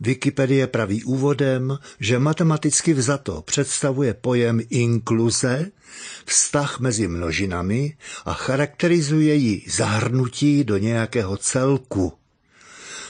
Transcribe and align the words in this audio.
Wikipedie 0.00 0.66
praví 0.66 1.04
úvodem, 1.04 1.78
že 2.00 2.18
matematicky 2.18 2.94
vzato 2.94 3.42
představuje 3.42 4.14
pojem 4.14 4.60
inkluze, 4.70 5.70
vztah 6.24 6.80
mezi 6.80 7.08
množinami 7.08 7.96
a 8.24 8.32
charakterizuje 8.34 9.34
ji 9.34 9.64
zahrnutí 9.70 10.64
do 10.64 10.78
nějakého 10.78 11.36
celku. 11.36 12.12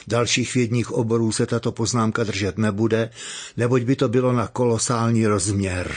Dalších 0.07 0.53
vědních 0.55 0.91
oborů 0.91 1.31
se 1.31 1.45
tato 1.45 1.71
poznámka 1.71 2.23
držet 2.23 2.57
nebude, 2.57 3.09
neboť 3.57 3.81
by 3.83 3.95
to 3.95 4.09
bylo 4.09 4.33
na 4.33 4.47
kolosální 4.47 5.27
rozměr. 5.27 5.95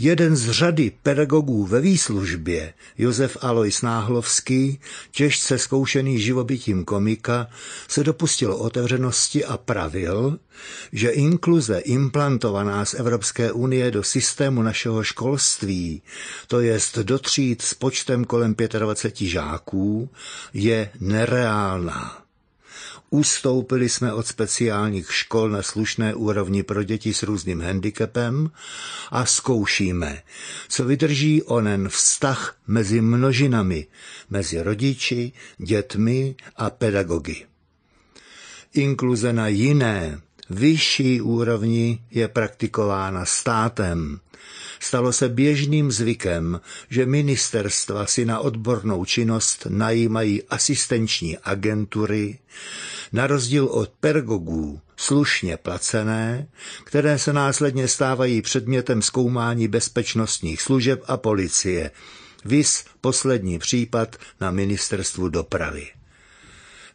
Jeden 0.00 0.36
z 0.36 0.50
řady 0.50 0.92
pedagogů 1.02 1.66
ve 1.66 1.80
výslužbě, 1.80 2.74
Josef 2.98 3.36
Alois 3.40 3.82
Náhlovský, 3.82 4.80
těžce 5.10 5.58
zkoušený 5.58 6.20
živobytím 6.20 6.84
komika, 6.84 7.46
se 7.88 8.04
dopustil 8.04 8.52
otevřenosti 8.52 9.44
a 9.44 9.56
pravil, 9.56 10.38
že 10.92 11.08
inkluze 11.10 11.78
implantovaná 11.78 12.84
z 12.84 12.94
Evropské 12.94 13.52
unie 13.52 13.90
do 13.90 14.02
systému 14.02 14.62
našeho 14.62 15.02
školství, 15.04 16.02
to 16.46 16.60
jest 16.60 16.98
do 16.98 17.18
tříd 17.18 17.62
s 17.62 17.74
počtem 17.74 18.24
kolem 18.24 18.54
25 18.78 19.28
žáků, 19.28 20.10
je 20.54 20.90
nereálná. 21.00 22.27
Ustoupili 23.10 23.88
jsme 23.88 24.12
od 24.12 24.26
speciálních 24.26 25.12
škol 25.14 25.50
na 25.50 25.62
slušné 25.62 26.14
úrovni 26.14 26.62
pro 26.62 26.82
děti 26.82 27.14
s 27.14 27.22
různým 27.22 27.60
handicapem 27.60 28.50
a 29.10 29.26
zkoušíme, 29.26 30.22
co 30.68 30.84
vydrží 30.84 31.42
onen 31.42 31.88
vztah 31.88 32.56
mezi 32.66 33.00
množinami, 33.00 33.86
mezi 34.30 34.62
rodiči, 34.62 35.32
dětmi 35.58 36.34
a 36.56 36.70
pedagogy. 36.70 37.46
Inkluze 38.74 39.32
na 39.32 39.48
jiné, 39.48 40.20
vyšší 40.50 41.20
úrovni 41.20 42.02
je 42.10 42.28
praktikována 42.28 43.24
státem. 43.24 44.20
Stalo 44.80 45.12
se 45.12 45.28
běžným 45.28 45.92
zvykem, 45.92 46.60
že 46.90 47.06
ministerstva 47.06 48.06
si 48.06 48.24
na 48.24 48.38
odbornou 48.38 49.04
činnost 49.04 49.66
najímají 49.70 50.42
asistenční 50.42 51.38
agentury, 51.38 52.38
na 53.12 53.26
rozdíl 53.26 53.64
od 53.66 53.88
pedagogů 54.00 54.80
slušně 54.96 55.56
placené, 55.56 56.48
které 56.84 57.18
se 57.18 57.32
následně 57.32 57.88
stávají 57.88 58.42
předmětem 58.42 59.02
zkoumání 59.02 59.68
bezpečnostních 59.68 60.62
služeb 60.62 61.02
a 61.06 61.16
policie. 61.16 61.90
Vys 62.44 62.84
poslední 63.00 63.58
případ 63.58 64.16
na 64.40 64.50
ministerstvu 64.50 65.28
dopravy. 65.28 65.86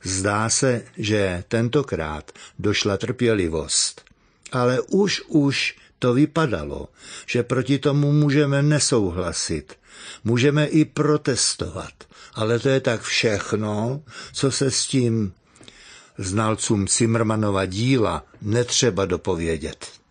Zdá 0.03 0.49
se, 0.49 0.81
že 0.97 1.43
tentokrát 1.47 2.31
došla 2.59 2.97
trpělivost. 2.97 4.01
Ale 4.51 4.81
už 4.81 5.21
už 5.27 5.75
to 5.99 6.13
vypadalo, 6.13 6.87
že 7.25 7.43
proti 7.43 7.79
tomu 7.79 8.11
můžeme 8.11 8.63
nesouhlasit. 8.63 9.73
Můžeme 10.23 10.65
i 10.65 10.85
protestovat, 10.85 11.93
ale 12.33 12.59
to 12.59 12.69
je 12.69 12.79
tak 12.79 13.01
všechno, 13.01 14.03
co 14.33 14.51
se 14.51 14.71
s 14.71 14.85
tím 14.85 15.33
znalcům 16.17 16.87
Cimrmanova 16.87 17.65
díla 17.65 18.23
netřeba 18.41 19.05
dopovědět. 19.05 20.02